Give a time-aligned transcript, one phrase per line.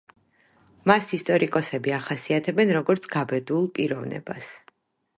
[0.91, 4.53] მას ისტორიკოსები ახასიათებენ, როგორც გაბედულ პიროვნებას.